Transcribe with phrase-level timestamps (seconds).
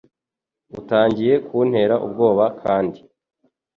[0.79, 2.99] Utangiye kuntera ubwoba kandi.